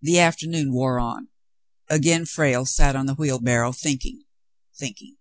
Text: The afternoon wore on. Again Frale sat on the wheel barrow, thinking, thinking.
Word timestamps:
The 0.00 0.20
afternoon 0.20 0.72
wore 0.72 1.00
on. 1.00 1.30
Again 1.88 2.26
Frale 2.26 2.64
sat 2.64 2.94
on 2.94 3.06
the 3.06 3.14
wheel 3.16 3.40
barrow, 3.40 3.72
thinking, 3.72 4.22
thinking. 4.76 5.16